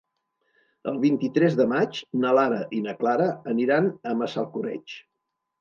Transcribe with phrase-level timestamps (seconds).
[0.91, 4.99] El vint-i-tres de maig na Lara i na Clara aniran a Massalcoreig.